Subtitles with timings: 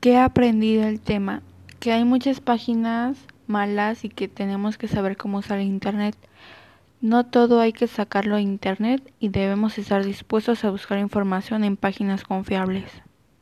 [0.00, 1.42] ¿Qué he aprendido del tema?
[1.80, 6.14] Que hay muchas páginas malas y que tenemos que saber cómo usar Internet.
[7.00, 11.76] No todo hay que sacarlo a Internet y debemos estar dispuestos a buscar información en
[11.76, 12.84] páginas confiables.